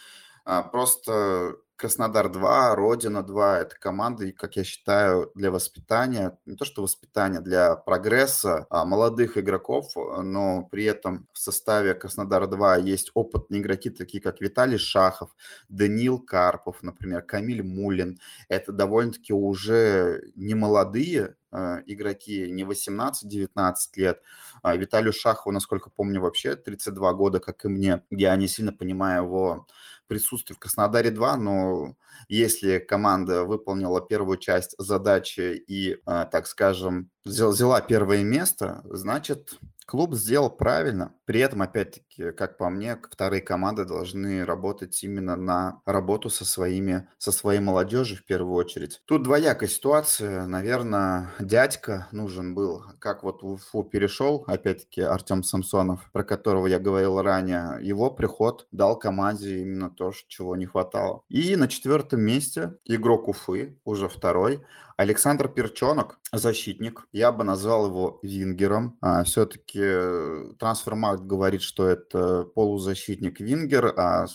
Просто 0.72 1.56
Краснодар-2, 1.78 2.74
Родина-2– 2.74 3.56
это 3.60 3.76
команды, 3.78 4.32
как 4.32 4.56
я 4.56 4.64
считаю, 4.64 5.30
для 5.36 5.52
воспитания, 5.52 6.36
не 6.44 6.56
то 6.56 6.64
что 6.64 6.82
воспитания, 6.82 7.40
для 7.40 7.76
прогресса 7.76 8.66
а, 8.68 8.84
молодых 8.84 9.38
игроков, 9.38 9.92
но 9.94 10.64
при 10.64 10.84
этом 10.84 11.28
в 11.32 11.38
составе 11.38 11.94
Краснодар-2 11.94 12.82
есть 12.82 13.12
опытные 13.14 13.60
игроки, 13.60 13.90
такие 13.90 14.20
как 14.20 14.40
Виталий 14.40 14.76
Шахов, 14.76 15.30
Данил 15.68 16.18
Карпов, 16.18 16.82
например, 16.82 17.22
Камиль 17.22 17.62
Мулин. 17.62 18.18
Это 18.48 18.72
довольно-таки 18.72 19.32
уже 19.32 20.32
не 20.34 20.56
молодые 20.56 21.36
а, 21.50 21.80
игроки, 21.86 22.50
не 22.50 22.64
18-19 22.64 23.74
лет. 23.96 24.20
А 24.62 24.76
Виталию 24.76 25.12
Шахову, 25.12 25.52
насколько 25.52 25.90
помню, 25.90 26.20
вообще 26.20 26.56
32 26.56 27.12
года, 27.14 27.40
как 27.40 27.64
и 27.64 27.68
мне. 27.68 28.02
Я 28.10 28.34
не 28.36 28.48
сильно 28.48 28.72
понимаю 28.72 29.24
его 29.24 29.66
присутствие 30.08 30.56
в 30.56 30.58
Краснодаре 30.58 31.10
2, 31.10 31.36
но 31.36 31.96
если 32.28 32.78
команда 32.78 33.44
выполнила 33.44 34.00
первую 34.00 34.38
часть 34.38 34.74
задачи 34.78 35.62
и, 35.68 35.98
а, 36.06 36.24
так 36.26 36.46
скажем, 36.46 37.10
взяла 37.28 37.80
первое 37.80 38.24
место, 38.24 38.82
значит, 38.84 39.58
клуб 39.88 40.14
сделал 40.14 40.50
правильно. 40.50 41.14
При 41.24 41.40
этом, 41.40 41.62
опять-таки, 41.62 42.32
как 42.32 42.58
по 42.58 42.68
мне, 42.68 42.98
вторые 43.10 43.40
команды 43.40 43.86
должны 43.86 44.44
работать 44.44 45.02
именно 45.02 45.34
на 45.34 45.80
работу 45.86 46.28
со, 46.28 46.44
своими, 46.44 47.08
со 47.16 47.32
своей 47.32 47.60
молодежью 47.60 48.18
в 48.18 48.24
первую 48.24 48.54
очередь. 48.54 49.00
Тут 49.06 49.22
двоякая 49.22 49.68
ситуация. 49.68 50.46
Наверное, 50.46 51.30
дядька 51.40 52.06
нужен 52.12 52.54
был. 52.54 52.84
Как 52.98 53.22
вот 53.22 53.42
в 53.42 53.46
Уфу 53.46 53.82
перешел, 53.82 54.44
опять-таки, 54.46 55.00
Артем 55.00 55.42
Самсонов, 55.42 56.10
про 56.12 56.22
которого 56.22 56.66
я 56.66 56.78
говорил 56.78 57.22
ранее. 57.22 57.78
Его 57.80 58.10
приход 58.10 58.66
дал 58.70 58.98
команде 58.98 59.62
именно 59.62 59.88
то, 59.90 60.12
чего 60.28 60.54
не 60.54 60.66
хватало. 60.66 61.22
И 61.30 61.56
на 61.56 61.66
четвертом 61.66 62.20
месте 62.20 62.74
игрок 62.84 63.28
Уфы, 63.28 63.78
уже 63.84 64.08
второй, 64.10 64.62
Александр 64.98 65.48
Перчонок, 65.48 66.18
защитник. 66.32 67.06
Я 67.12 67.30
бы 67.30 67.44
назвал 67.44 67.86
его 67.86 68.18
вингером. 68.24 68.98
А, 69.00 69.22
все-таки 69.22 69.78
э, 69.80 70.52
трансфермаркт 70.58 71.22
говорит, 71.22 71.62
что 71.62 71.86
это 71.86 72.42
полузащитник 72.42 73.38
вингер, 73.38 73.94
а 73.96 74.26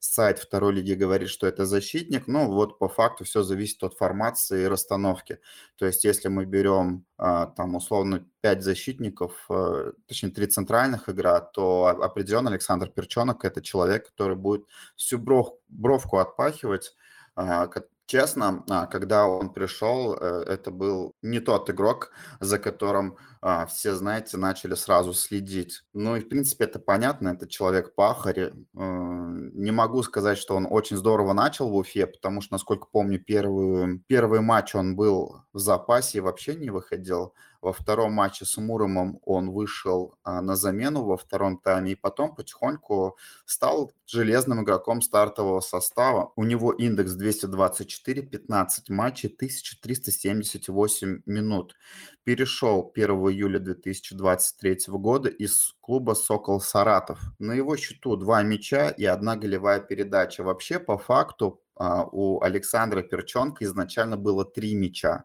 сайт 0.00 0.40
второй 0.40 0.72
лиги 0.72 0.94
говорит, 0.94 1.28
что 1.28 1.46
это 1.46 1.66
защитник. 1.66 2.26
Ну, 2.26 2.50
вот 2.50 2.80
по 2.80 2.88
факту 2.88 3.22
все 3.22 3.44
зависит 3.44 3.80
от 3.84 3.94
формации 3.94 4.64
и 4.64 4.66
расстановки. 4.66 5.38
То 5.76 5.86
есть, 5.86 6.02
если 6.02 6.26
мы 6.26 6.46
берем 6.46 7.04
а, 7.16 7.46
там 7.46 7.76
условно 7.76 8.26
5 8.40 8.64
защитников, 8.64 9.46
э, 9.48 9.92
точнее 10.08 10.30
3 10.30 10.46
центральных 10.48 11.08
игра, 11.08 11.40
то 11.40 11.86
определенно 11.86 12.50
Александр 12.50 12.88
Перчонок– 12.88 13.44
это 13.44 13.62
человек, 13.62 14.08
который 14.08 14.34
будет 14.34 14.64
всю 14.96 15.16
бров, 15.18 15.54
бровку 15.68 16.16
отпахивать, 16.16 16.96
а, 17.36 17.68
Честно, 18.08 18.64
а, 18.70 18.86
когда 18.86 19.26
он 19.26 19.52
пришел, 19.52 20.14
э, 20.14 20.44
это 20.46 20.70
был 20.70 21.12
не 21.20 21.40
тот 21.40 21.68
игрок, 21.68 22.10
за 22.40 22.58
которым 22.58 23.18
а, 23.42 23.66
все, 23.66 23.94
знаете, 23.94 24.38
начали 24.38 24.72
сразу 24.76 25.12
следить. 25.12 25.82
Ну 25.92 26.16
и, 26.16 26.20
в 26.20 26.28
принципе, 26.30 26.64
это 26.64 26.78
понятно, 26.78 27.28
это 27.28 27.46
человек-пахарь. 27.46 28.38
Э, 28.40 28.50
не 28.72 29.72
могу 29.72 30.02
сказать, 30.02 30.38
что 30.38 30.56
он 30.56 30.66
очень 30.70 30.96
здорово 30.96 31.34
начал 31.34 31.68
в 31.68 31.76
Уфе, 31.76 32.06
потому 32.06 32.40
что, 32.40 32.54
насколько 32.54 32.86
помню, 32.90 33.22
первый, 33.22 33.98
первый 34.06 34.40
матч 34.40 34.74
он 34.74 34.96
был 34.96 35.42
в 35.52 35.58
запасе 35.58 36.16
и 36.18 36.22
вообще 36.22 36.54
не 36.54 36.70
выходил. 36.70 37.34
Во 37.60 37.72
втором 37.72 38.12
матче 38.12 38.44
с 38.44 38.56
Муромом 38.56 39.18
он 39.24 39.50
вышел 39.50 40.14
а, 40.22 40.40
на 40.40 40.54
замену 40.54 41.04
во 41.04 41.16
втором 41.16 41.58
тайме 41.58 41.92
и 41.92 41.96
потом 41.96 42.34
потихоньку 42.36 43.16
стал 43.46 43.90
железным 44.06 44.62
игроком 44.62 45.02
стартового 45.02 45.60
состава. 45.60 46.32
У 46.36 46.44
него 46.44 46.72
индекс 46.72 47.14
224, 47.14 48.22
15 48.22 48.90
матчей, 48.90 49.28
1378 49.28 51.22
минут. 51.26 51.74
Перешел 52.22 52.92
1 52.94 53.10
июля 53.10 53.58
2023 53.58 54.78
года 54.88 55.28
из 55.28 55.74
клуба 55.80 56.14
«Сокол 56.14 56.60
Саратов». 56.60 57.20
На 57.40 57.54
его 57.54 57.76
счету 57.76 58.16
два 58.16 58.42
мяча 58.42 58.90
и 58.90 59.04
одна 59.04 59.34
голевая 59.34 59.80
передача. 59.80 60.44
Вообще, 60.44 60.78
по 60.78 60.96
факту, 60.96 61.60
а, 61.74 62.04
у 62.04 62.40
Александра 62.40 63.02
Перченко 63.02 63.64
изначально 63.64 64.16
было 64.16 64.44
три 64.44 64.76
мяча 64.76 65.24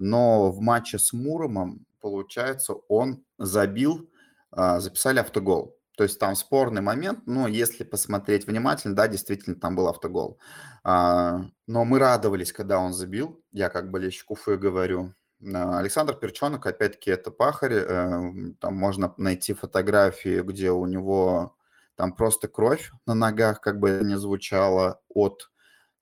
но 0.00 0.50
в 0.50 0.60
матче 0.60 0.98
с 0.98 1.12
Муромом, 1.12 1.86
получается, 2.00 2.74
он 2.88 3.22
забил, 3.38 4.10
а, 4.50 4.80
записали 4.80 5.20
автогол. 5.20 5.76
То 5.96 6.04
есть 6.04 6.18
там 6.18 6.34
спорный 6.34 6.80
момент, 6.80 7.26
но 7.26 7.46
если 7.46 7.84
посмотреть 7.84 8.46
внимательно, 8.46 8.96
да, 8.96 9.06
действительно 9.06 9.54
там 9.56 9.76
был 9.76 9.86
автогол. 9.86 10.38
А, 10.82 11.42
но 11.66 11.84
мы 11.84 11.98
радовались, 11.98 12.52
когда 12.52 12.78
он 12.78 12.94
забил, 12.94 13.38
я 13.52 13.68
как 13.68 13.90
болельщик 13.90 14.30
Уфы 14.30 14.56
говорю. 14.56 15.14
А, 15.54 15.78
Александр 15.78 16.14
Перчонок, 16.14 16.66
опять-таки, 16.66 17.10
это 17.10 17.30
пахарь, 17.30 17.74
э, 17.74 18.32
там 18.60 18.74
можно 18.74 19.12
найти 19.18 19.52
фотографии, 19.52 20.40
где 20.40 20.70
у 20.70 20.86
него 20.86 21.54
там 21.96 22.14
просто 22.14 22.48
кровь 22.48 22.90
на 23.04 23.12
ногах, 23.12 23.60
как 23.60 23.78
бы 23.78 23.90
это 23.90 24.04
ни 24.06 24.14
звучало, 24.14 25.02
от 25.10 25.49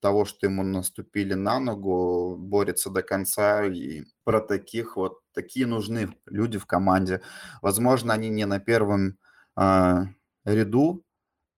того, 0.00 0.24
что 0.24 0.46
ему 0.46 0.62
наступили 0.62 1.34
на 1.34 1.60
ногу, 1.60 2.36
борется 2.38 2.90
до 2.90 3.02
конца. 3.02 3.64
И 3.66 4.04
про 4.24 4.40
таких 4.40 4.96
вот, 4.96 5.20
такие 5.32 5.66
нужны 5.66 6.14
люди 6.26 6.58
в 6.58 6.66
команде. 6.66 7.22
Возможно, 7.62 8.14
они 8.14 8.28
не 8.28 8.46
на 8.46 8.60
первом 8.60 9.18
э, 9.56 10.04
ряду, 10.44 11.04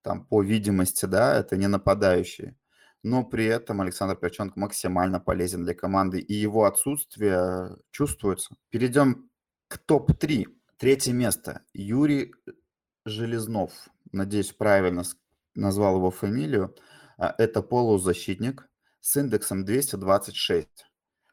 там, 0.03 0.25
по 0.25 0.43
видимости, 0.43 1.07
да, 1.07 1.37
это 1.37 1.57
не 1.57 1.69
нападающие. 1.69 2.57
Но 3.03 3.25
при 3.25 3.47
этом 3.47 3.81
Александр 3.81 4.17
Перченко 4.17 4.59
максимально 4.59 5.21
полезен 5.21 5.65
для 5.65 5.75
команды, 5.75 6.21
и 6.21 6.35
его 6.35 6.65
отсутствие 6.65 7.77
чувствуется. 7.91 8.55
Перейдем 8.71 9.31
к 9.69 9.79
топ-3. 9.79 10.47
Третье 10.77 11.13
место. 11.13 11.63
Юрий 11.73 12.35
Железнов. 13.05 13.73
Надеюсь, 14.13 14.53
правильно 14.53 15.03
назвал 15.55 15.97
его 15.97 16.11
фамилию. 16.11 16.75
А, 17.21 17.35
это 17.37 17.61
полузащитник 17.61 18.67
с 19.01 19.15
индексом 19.19 19.67
226. 19.67 20.69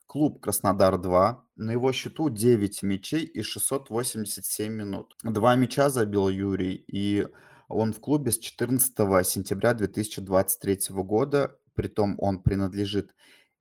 Клуб 0.05 0.41
Краснодар-2. 0.41 1.37
На 1.55 1.71
его 1.71 1.93
счету 1.93 2.29
9 2.29 2.83
мячей 2.83 3.23
и 3.23 3.41
687 3.41 4.73
минут. 4.73 5.15
Два 5.23 5.55
мяча 5.55 5.89
забил 5.89 6.27
Юрий, 6.27 6.83
и 6.87 7.25
он 7.69 7.93
в 7.93 8.01
клубе 8.01 8.31
с 8.31 8.39
14 8.39 9.25
сентября 9.25 9.73
2023 9.73 10.79
года. 10.89 11.57
Притом 11.73 12.15
он 12.19 12.43
принадлежит 12.43 13.15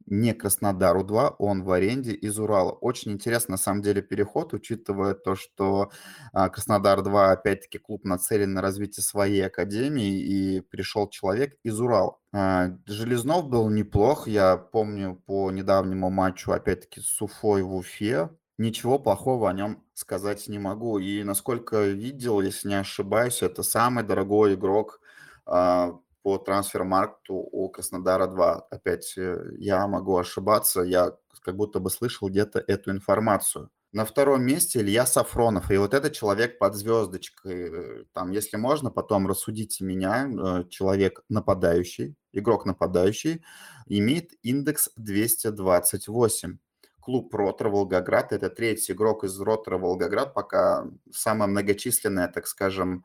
не 0.06 0.32
Краснодару-2, 0.32 1.36
он 1.38 1.62
в 1.62 1.70
аренде 1.70 2.12
из 2.12 2.38
Урала. 2.38 2.72
Очень 2.72 3.12
интересно, 3.12 3.52
на 3.52 3.58
самом 3.58 3.82
деле, 3.82 4.02
переход, 4.02 4.54
учитывая 4.54 5.14
то, 5.14 5.34
что 5.34 5.90
а, 6.32 6.48
Краснодар-2, 6.48 7.32
опять-таки, 7.32 7.78
клуб 7.78 8.04
нацелен 8.04 8.52
на 8.54 8.62
развитие 8.62 9.02
своей 9.04 9.44
академии, 9.46 10.20
и 10.20 10.60
пришел 10.60 11.08
человек 11.08 11.56
из 11.62 11.80
Урала. 11.80 12.18
А, 12.32 12.70
Железнов 12.86 13.48
был 13.48 13.68
неплох, 13.68 14.28
я 14.28 14.56
помню 14.56 15.22
по 15.26 15.50
недавнему 15.50 16.10
матчу, 16.10 16.52
опять-таки, 16.52 17.00
с 17.00 17.20
Уфой 17.20 17.62
в 17.62 17.74
Уфе, 17.74 18.30
ничего 18.58 18.98
плохого 18.98 19.50
о 19.50 19.52
нем 19.52 19.82
сказать 19.94 20.48
не 20.48 20.58
могу. 20.58 20.98
И 20.98 21.22
насколько 21.24 21.84
видел, 21.84 22.40
если 22.40 22.68
не 22.68 22.80
ошибаюсь, 22.80 23.42
это 23.42 23.62
самый 23.62 24.04
дорогой 24.04 24.54
игрок 24.54 25.00
а, 25.46 25.98
по 26.26 26.38
трансфер-маркту 26.38 27.34
у 27.34 27.70
Краснодара-2. 27.70 28.62
Опять 28.70 29.16
э, 29.16 29.52
я 29.58 29.86
могу 29.86 30.16
ошибаться, 30.16 30.80
я 30.80 31.12
как 31.40 31.54
будто 31.54 31.78
бы 31.78 31.88
слышал 31.88 32.28
где-то 32.28 32.58
эту 32.66 32.90
информацию. 32.90 33.70
На 33.92 34.04
втором 34.04 34.42
месте 34.42 34.80
Илья 34.80 35.06
Сафронов. 35.06 35.70
И 35.70 35.76
вот 35.76 35.94
этот 35.94 36.14
человек 36.14 36.58
под 36.58 36.74
звездочкой. 36.74 37.70
Э, 37.70 38.04
там, 38.12 38.32
если 38.32 38.56
можно, 38.56 38.90
потом 38.90 39.28
рассудите 39.28 39.84
меня. 39.84 40.28
Э, 40.28 40.64
человек 40.68 41.22
нападающий, 41.28 42.16
игрок 42.32 42.66
нападающий, 42.66 43.44
имеет 43.86 44.32
индекс 44.42 44.90
228. 44.96 46.58
Клуб 46.98 47.32
Ротор 47.32 47.68
Волгоград. 47.68 48.32
Это 48.32 48.50
третий 48.50 48.94
игрок 48.94 49.22
из 49.22 49.38
Ротора 49.38 49.78
Волгоград. 49.78 50.34
Пока 50.34 50.88
самая 51.12 51.48
многочисленная, 51.48 52.26
так 52.26 52.48
скажем, 52.48 53.04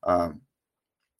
а, 0.00 0.32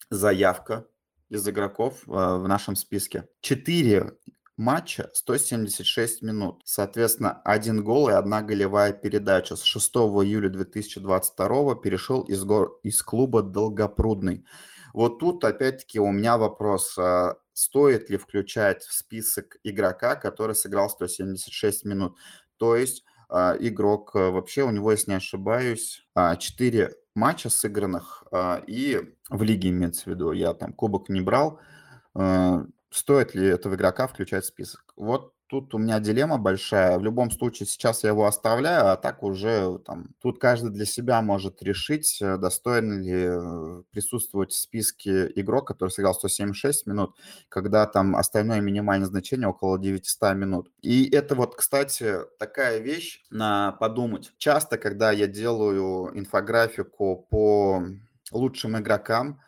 заявка 0.08 0.86
из 1.32 1.48
игроков 1.48 2.02
а, 2.08 2.36
в 2.36 2.46
нашем 2.46 2.76
списке. 2.76 3.26
Четыре 3.40 4.12
матча 4.58 5.10
176 5.14 6.22
минут. 6.22 6.60
Соответственно, 6.64 7.40
один 7.42 7.82
гол 7.82 8.10
и 8.10 8.12
одна 8.12 8.42
голевая 8.42 8.92
передача. 8.92 9.56
С 9.56 9.62
6 9.62 9.96
июля 9.96 10.50
2022 10.50 11.76
перешел 11.76 12.22
из, 12.22 12.44
гор... 12.44 12.78
из 12.82 13.02
клуба 13.02 13.42
Долгопрудный. 13.42 14.44
Вот 14.92 15.20
тут, 15.20 15.42
опять-таки, 15.44 15.98
у 15.98 16.12
меня 16.12 16.36
вопрос. 16.36 16.98
А, 16.98 17.36
стоит 17.54 18.10
ли 18.10 18.18
включать 18.18 18.82
в 18.82 18.92
список 18.92 19.56
игрока, 19.64 20.16
который 20.16 20.54
сыграл 20.54 20.90
176 20.90 21.86
минут? 21.86 22.18
То 22.58 22.76
есть 22.76 23.04
а, 23.30 23.56
игрок 23.58 24.14
вообще, 24.14 24.64
у 24.64 24.70
него, 24.70 24.92
если 24.92 25.12
не 25.12 25.16
ошибаюсь, 25.16 26.06
4 26.14 26.94
матча 27.14 27.50
сыгранных, 27.50 28.24
а, 28.32 28.62
и 28.66 29.14
в 29.28 29.42
лиге 29.42 29.70
имеется 29.70 30.04
в 30.04 30.06
виду, 30.08 30.32
я 30.32 30.54
там 30.54 30.72
кубок 30.72 31.08
не 31.08 31.20
брал, 31.20 31.60
а, 32.14 32.64
стоит 32.90 33.34
ли 33.34 33.46
этого 33.46 33.74
игрока 33.74 34.06
включать 34.06 34.44
в 34.44 34.48
список. 34.48 34.92
Вот 34.96 35.34
тут 35.52 35.74
у 35.74 35.78
меня 35.78 36.00
дилемма 36.00 36.38
большая. 36.38 36.98
В 36.98 37.04
любом 37.04 37.30
случае, 37.30 37.66
сейчас 37.66 38.04
я 38.04 38.08
его 38.08 38.24
оставляю, 38.24 38.90
а 38.90 38.96
так 38.96 39.22
уже 39.22 39.78
там 39.80 40.14
тут 40.22 40.40
каждый 40.40 40.70
для 40.70 40.86
себя 40.86 41.20
может 41.20 41.62
решить, 41.62 42.22
э, 42.22 42.38
достоин 42.38 43.02
ли 43.02 43.24
э, 43.26 43.82
присутствовать 43.90 44.52
в 44.52 44.56
списке 44.56 45.30
игрок, 45.34 45.68
который 45.68 45.90
сыграл 45.90 46.14
176 46.14 46.86
минут, 46.86 47.16
когда 47.50 47.84
там 47.84 48.16
остальное 48.16 48.62
минимальное 48.62 49.06
значение 49.06 49.46
около 49.46 49.78
900 49.78 50.34
минут. 50.36 50.70
И 50.80 51.06
это 51.10 51.34
вот, 51.34 51.54
кстати, 51.54 52.20
такая 52.38 52.78
вещь 52.78 53.22
на 53.28 53.72
подумать. 53.72 54.32
Часто, 54.38 54.78
когда 54.78 55.12
я 55.12 55.26
делаю 55.26 56.18
инфографику 56.18 57.26
по 57.28 57.84
лучшим 58.30 58.78
игрокам, 58.78 59.38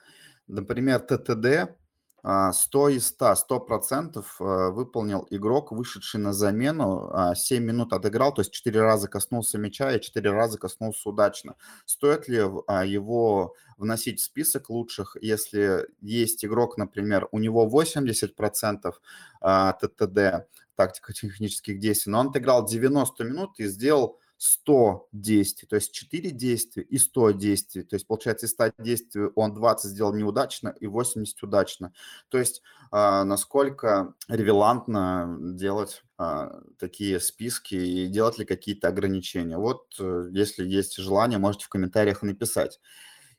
например, 0.49 1.01
ТТД, 1.01 1.75
100 2.24 2.84
а, 2.87 2.90
из 2.90 3.08
100, 3.08 3.34
100% 3.50 4.24
э, 4.40 4.70
выполнил 4.70 5.26
игрок, 5.28 5.72
вышедший 5.72 6.20
на 6.20 6.32
замену, 6.32 7.12
7 7.37 7.58
а, 7.58 7.60
минут 7.60 7.92
отыграл, 7.92 8.32
то 8.32 8.40
есть 8.40 8.50
4 8.50 8.80
раза 8.80 9.08
коснулся 9.08 9.58
мяча 9.58 9.92
и 9.92 10.00
4 10.00 10.30
раза 10.30 10.56
коснулся 10.56 11.10
удачно. 11.10 11.56
Стоит 11.84 12.26
ли 12.26 12.40
а, 12.66 12.87
его 12.87 13.54
вносить 13.76 14.20
в 14.20 14.24
список 14.24 14.70
лучших, 14.70 15.18
если 15.20 15.87
есть 16.00 16.42
игрок, 16.46 16.78
например, 16.78 17.28
у 17.30 17.38
него 17.38 17.68
80% 17.68 18.94
ТТД, 19.40 20.46
тактика 20.76 21.12
технических 21.12 21.78
действий, 21.78 22.10
но 22.10 22.20
он 22.20 22.28
отыграл 22.28 22.64
90 22.64 23.22
минут 23.24 23.60
и 23.60 23.66
сделал 23.66 24.18
100 24.37 25.09
действий, 25.12 25.66
то 25.68 25.77
есть 25.77 25.92
4 25.92 26.31
действия 26.31 26.83
и 26.83 26.99
100 26.99 27.31
действий. 27.33 27.83
То 27.83 27.97
есть, 27.97 28.07
получается, 28.07 28.47
из 28.47 28.51
100 28.51 28.73
действий 28.79 29.31
он 29.35 29.55
20 29.55 29.90
сделал 29.90 30.14
неудачно 30.14 30.75
и 30.81 30.87
80 30.87 31.42
удачно. 31.42 31.92
То 32.29 32.38
есть, 32.38 32.62
э, 32.92 33.23
насколько 33.25 34.14
ревелантно 34.29 35.38
делать 35.40 36.03
э, 36.18 36.51
такие 36.79 37.20
списки 37.20 37.75
и 37.75 38.07
делать 38.09 38.38
ли 38.38 38.44
какие-то 38.44 38.88
ограничения. 38.88 39.57
Вот, 39.57 39.94
э, 39.99 40.29
если 40.33 40.66
есть 40.66 40.97
желание, 40.97 41.38
можете 41.38 41.66
в 41.66 41.68
комментариях 41.68 42.23
написать. 42.23 42.81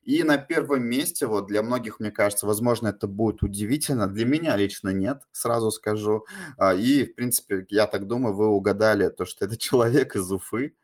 И 0.03 0.23
на 0.23 0.37
первом 0.37 0.83
месте, 0.83 1.25
вот 1.25 1.47
для 1.47 1.63
многих, 1.63 1.99
мне 1.99 2.11
кажется, 2.11 2.45
возможно, 2.45 2.89
это 2.89 3.07
будет 3.07 3.41
удивительно. 3.41 4.07
Для 4.07 4.25
меня 4.25 4.55
лично 4.55 4.89
нет, 4.89 5.23
сразу 5.31 5.71
скажу. 5.71 6.25
И, 6.77 7.05
в 7.05 7.15
принципе, 7.15 7.65
я 7.69 7.87
так 7.87 8.05
думаю, 8.05 8.35
вы 8.35 8.47
угадали 8.47 9.09
то, 9.09 9.25
что 9.25 9.45
это 9.45 9.57
человек 9.57 10.15
из 10.15 10.31
Уфы. 10.31 10.75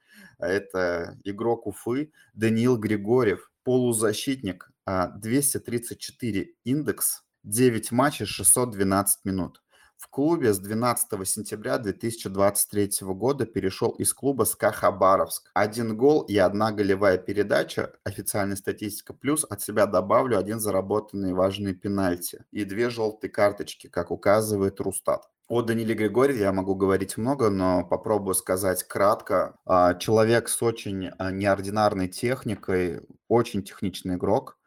А 0.42 0.48
это 0.48 1.18
игрок 1.24 1.68
Уфы 1.68 2.12
Даниил 2.34 2.78
Григорьев, 2.78 3.52
полузащитник, 3.64 4.72
234 4.86 6.42
а, 6.42 6.46
индекс, 6.64 7.24
9 7.44 7.92
матчей, 7.92 8.26
612 8.26 9.24
минут. 9.24 9.62
В 9.98 10.08
клубе 10.08 10.52
с 10.52 10.58
12 10.58 11.28
сентября 11.28 11.78
2023 11.78 12.90
года 13.02 13.46
перешел 13.46 13.92
из 13.92 14.12
клуба 14.16 14.46
СКА 14.46 14.72
Хабаровск. 14.72 15.52
1 15.54 15.96
гол 15.96 16.24
и 16.24 16.38
1 16.38 16.76
голевая 16.76 17.20
передача, 17.20 17.94
официальная 18.04 18.56
статистика, 18.56 19.14
плюс 19.14 19.46
от 19.48 19.62
себя 19.62 19.86
добавлю 19.86 20.40
1 20.40 20.60
заработанный 20.60 21.34
важный 21.34 21.76
пенальти 21.76 22.44
и 22.50 22.66
2 22.66 22.90
желтые 22.90 23.30
карточки, 23.30 23.90
как 23.90 24.10
указывает 24.10 24.80
Рустат. 24.80 25.30
О 25.52 25.62
Даниле 25.62 25.96
Григорьеве 25.96 26.44
я 26.44 26.54
могу 26.54 26.76
говорить 26.76 27.18
много, 27.18 27.50
но 27.50 27.84
попробую 27.84 28.36
сказать 28.36 28.84
кратко. 28.84 29.58
А, 29.66 29.96
человек 29.96 30.48
с 30.48 30.64
очень 30.64 31.10
а, 31.18 31.30
неординарной 31.30 32.08
техникой, 32.08 33.02
очень 33.28 33.62
техничный 33.62 34.16
игрок. 34.16 34.58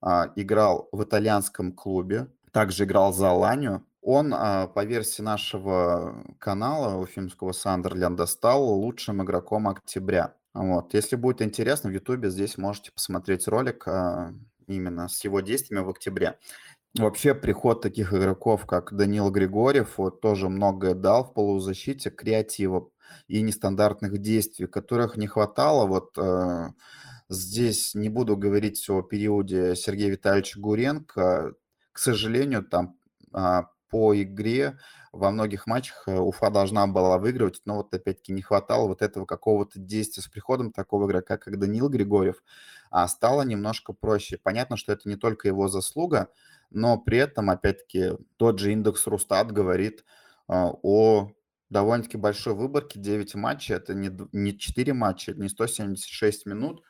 А, 0.00 0.32
играл 0.34 0.88
в 0.90 1.04
итальянском 1.04 1.70
клубе, 1.70 2.26
также 2.50 2.82
играл 2.82 3.12
за 3.12 3.30
Аланию. 3.30 3.86
Он, 4.02 4.32
по 4.32 4.84
версии 4.84 5.22
нашего 5.22 6.24
канала 6.40 6.96
уфимского 6.96 7.52
Сандерленда, 7.52 8.26
стал 8.26 8.64
лучшим 8.64 9.22
игроком 9.22 9.68
октября. 9.68 10.34
Вот. 10.52 10.94
Если 10.94 11.14
будет 11.14 11.42
интересно, 11.42 11.90
в 11.90 11.92
"Ютубе" 11.92 12.28
здесь 12.30 12.58
можете 12.58 12.90
посмотреть 12.90 13.46
ролик, 13.46 13.86
именно 14.66 15.08
с 15.08 15.22
его 15.24 15.40
действиями 15.40 15.84
в 15.84 15.90
октябре. 15.90 16.38
Вообще, 16.96 17.34
приход 17.34 17.82
таких 17.82 18.14
игроков, 18.14 18.66
как 18.66 18.94
Данил 18.94 19.28
Григорьев, 19.30 19.98
вот 19.98 20.20
тоже 20.20 20.48
многое 20.48 20.94
дал 20.94 21.24
в 21.24 21.34
полузащите, 21.34 22.08
креатива 22.10 22.88
и 23.26 23.42
нестандартных 23.42 24.18
действий, 24.18 24.68
которых 24.68 25.16
не 25.16 25.26
хватало. 25.26 25.86
Вот, 25.86 26.16
э, 26.16 26.68
здесь 27.28 27.96
не 27.96 28.08
буду 28.08 28.36
говорить 28.36 28.88
о 28.88 29.02
периоде 29.02 29.74
Сергея 29.74 30.10
Витальевича 30.10 30.60
Гуренко. 30.60 31.54
К 31.90 31.98
сожалению, 31.98 32.62
там, 32.64 32.96
а, 33.32 33.70
по 33.90 34.20
игре 34.20 34.78
во 35.12 35.30
многих 35.30 35.66
матчах 35.66 36.04
э, 36.08 36.18
Уфа 36.18 36.50
должна 36.50 36.86
была 36.86 37.18
выигрывать, 37.18 37.60
но 37.64 37.76
вот 37.76 37.94
опять-таки 37.94 38.32
не 38.32 38.42
хватало 38.42 38.88
вот 38.88 39.02
этого 39.02 39.26
какого-то 39.26 39.78
действия 39.78 40.22
с 40.22 40.26
приходом 40.28 40.72
такого 40.72 41.06
игрока, 41.06 41.38
как 41.38 41.58
Даниил 41.58 41.88
Григорьев, 41.88 42.42
а 42.90 43.06
стало 43.08 43.42
немножко 43.42 43.92
проще. 43.92 44.38
Понятно, 44.42 44.76
что 44.76 44.92
это 44.92 45.08
не 45.08 45.16
только 45.16 45.46
его 45.48 45.68
заслуга, 45.68 46.28
но 46.74 46.98
при 46.98 47.18
этом, 47.18 47.50
опять-таки, 47.50 48.12
тот 48.36 48.58
же 48.58 48.72
индекс 48.72 49.06
Рустат 49.06 49.52
говорит 49.52 50.04
а, 50.48 50.70
о 50.82 51.30
довольно-таки 51.70 52.16
большой 52.16 52.54
выборке. 52.54 52.98
9 53.00 53.34
матчей- 53.34 53.74
это 53.76 53.94
не, 53.94 54.10
не 54.32 54.58
4 54.58 54.92
матча, 54.92 55.32
не 55.34 55.48
176 55.48 56.46
минут. 56.46 56.82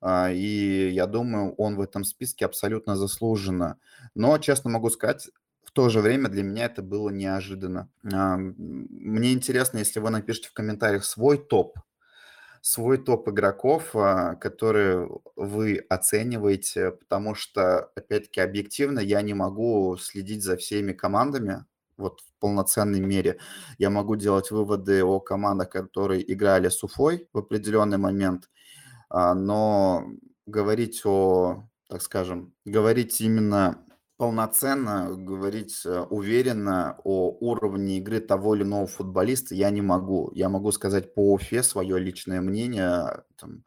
А, 0.00 0.30
и 0.30 0.90
я 0.90 1.06
думаю, 1.06 1.54
он 1.54 1.76
в 1.76 1.80
этом 1.80 2.04
списке 2.04 2.44
абсолютно 2.44 2.96
заслуженно. 2.96 3.78
Но, 4.14 4.38
честно 4.38 4.70
могу 4.70 4.90
сказать, 4.90 5.28
в 5.64 5.72
то 5.72 5.88
же 5.88 6.00
время 6.00 6.28
для 6.28 6.42
меня 6.42 6.64
это 6.66 6.82
было 6.82 7.10
неожиданно. 7.10 7.90
Мне 8.02 9.32
интересно, 9.32 9.78
если 9.78 10.00
вы 10.00 10.10
напишите 10.10 10.48
в 10.48 10.52
комментариях 10.52 11.04
свой 11.04 11.38
топ, 11.38 11.78
свой 12.68 12.98
топ 12.98 13.30
игроков, 13.30 13.96
а, 13.96 14.34
которые 14.34 15.08
вы 15.36 15.78
оцениваете, 15.88 16.90
потому 16.90 17.34
что, 17.34 17.90
опять-таки, 17.96 18.42
объективно 18.42 19.00
я 19.00 19.22
не 19.22 19.32
могу 19.32 19.96
следить 19.96 20.42
за 20.42 20.58
всеми 20.58 20.92
командами 20.92 21.64
вот 21.96 22.20
в 22.20 22.40
полноценной 22.40 23.00
мере. 23.00 23.38
Я 23.78 23.88
могу 23.88 24.16
делать 24.16 24.50
выводы 24.50 25.02
о 25.02 25.18
командах, 25.18 25.70
которые 25.70 26.30
играли 26.30 26.68
с 26.68 26.84
Уфой 26.84 27.26
в 27.32 27.38
определенный 27.38 27.96
момент, 27.96 28.50
а, 29.08 29.34
но 29.34 30.04
говорить 30.44 31.00
о, 31.06 31.64
так 31.88 32.02
скажем, 32.02 32.52
говорить 32.66 33.18
именно 33.22 33.82
полноценно 34.18 35.14
говорить, 35.16 35.86
э, 35.86 36.00
уверенно 36.10 36.98
о 37.04 37.30
уровне 37.40 37.98
игры 37.98 38.20
того 38.20 38.56
или 38.56 38.64
иного 38.64 38.86
футболиста 38.86 39.54
я 39.54 39.70
не 39.70 39.80
могу. 39.80 40.30
Я 40.34 40.48
могу 40.48 40.72
сказать 40.72 41.14
по 41.14 41.32
Уфе 41.32 41.62
свое 41.62 41.98
личное 41.98 42.40
мнение, 42.40 43.24
там, 43.36 43.64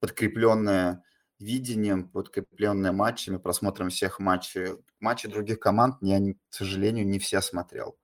подкрепленное 0.00 1.02
видением, 1.40 2.08
подкрепленное 2.08 2.92
матчами, 2.92 3.38
просмотром 3.38 3.88
всех 3.88 4.20
матчей. 4.20 4.76
Матчи 5.00 5.28
других 5.28 5.58
команд 5.58 5.96
я, 6.02 6.20
к 6.20 6.54
сожалению, 6.54 7.06
не 7.06 7.18
все 7.18 7.40
смотрел. 7.40 7.96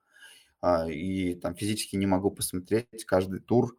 А, 0.63 0.91
и 0.91 1.35
там 1.35 1.55
физически 1.55 1.97
не 1.97 2.07
могу 2.07 2.31
посмотреть 2.31 3.05
каждый 3.07 3.41
тур 3.41 3.77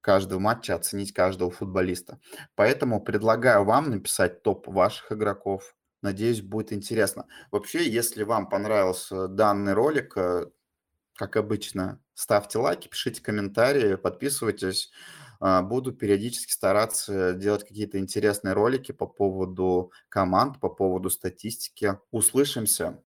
каждого 0.00 0.38
матча, 0.38 0.74
оценить 0.76 1.12
каждого 1.12 1.50
футболиста. 1.50 2.20
Поэтому 2.54 3.02
предлагаю 3.02 3.64
вам 3.64 3.90
написать 3.90 4.42
топ 4.42 4.68
ваших 4.68 5.10
игроков, 5.10 5.75
Надеюсь, 6.02 6.42
будет 6.42 6.72
интересно. 6.72 7.26
Вообще, 7.50 7.88
если 7.88 8.22
вам 8.22 8.48
понравился 8.48 9.28
данный 9.28 9.72
ролик, 9.72 10.16
э, 10.16 10.46
как 11.14 11.36
обычно, 11.36 12.00
ставьте 12.14 12.58
лайки, 12.58 12.88
пишите 12.88 13.22
комментарии, 13.22 13.96
подписывайтесь. 13.96 14.92
А, 15.40 15.62
буду 15.62 15.92
периодически 15.92 16.52
стараться 16.52 17.34
делать 17.34 17.64
какие-то 17.66 17.98
интересные 17.98 18.54
ролики 18.54 18.92
по 18.92 19.06
поводу 19.06 19.92
команд, 20.08 20.60
по 20.60 20.68
поводу 20.70 21.10
статистики. 21.10 21.98
Услышимся! 22.12 23.02